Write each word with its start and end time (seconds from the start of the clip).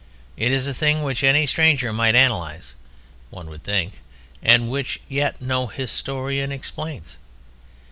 It 0.35 0.51
is 0.51 0.65
a 0.65 0.73
thing 0.73 1.03
which 1.03 1.23
any 1.23 1.45
stranger 1.45 1.93
might 1.93 2.15
analyze 2.15 2.73
(one 3.29 3.51
would 3.51 3.61
think) 3.63 3.99
and 4.41 4.67
which 4.71 4.99
yet 5.07 5.39
no 5.39 5.67
historian 5.67 6.51
explains. 6.51 7.17